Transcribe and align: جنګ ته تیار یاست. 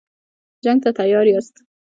جنګ 0.63 0.79
ته 0.83 0.89
تیار 0.99 1.25
یاست. 1.29 1.55